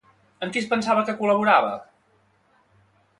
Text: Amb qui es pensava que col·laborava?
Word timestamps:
Amb 0.45 0.53
qui 0.55 0.61
es 0.61 0.69
pensava 0.71 1.03
que 1.09 1.15
col·laborava? 1.19 1.75